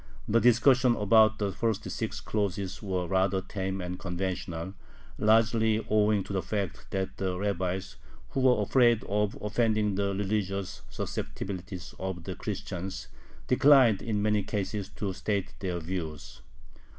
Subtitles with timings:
[0.27, 4.73] The discussion about the first six clauses was rather tame and conventional,
[5.19, 7.97] largely owing to the fact that the rabbis,
[8.29, 13.09] who were afraid of offending the religious susceptibilities of the Christians,
[13.45, 16.41] declined in many cases to state their views.